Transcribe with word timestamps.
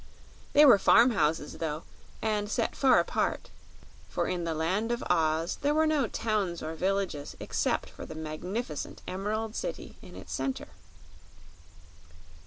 They 0.53 0.65
were 0.65 0.79
farm 0.79 1.11
houses, 1.11 1.59
though, 1.59 1.83
and 2.23 2.49
set 2.49 2.75
far 2.75 2.99
apart; 2.99 3.51
for 4.09 4.25
in 4.25 4.45
the 4.45 4.55
Land 4.55 4.91
of 4.91 5.03
Oz 5.11 5.57
there 5.61 5.75
were 5.75 5.85
no 5.85 6.07
towns 6.07 6.63
or 6.63 6.73
villages 6.73 7.37
except 7.39 7.95
the 7.95 8.15
magnificent 8.15 9.03
Emerald 9.07 9.55
City 9.55 9.99
in 10.01 10.15
its 10.15 10.33
center. 10.33 10.69